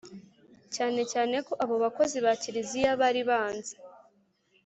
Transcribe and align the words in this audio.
cyane 0.75 1.01
cyane 1.11 1.35
ko 1.47 1.53
abo 1.63 1.75
bakozi 1.83 2.17
ba 2.25 2.33
kiliziya 2.41 2.91
bari 3.01 3.21
banze 3.29 3.75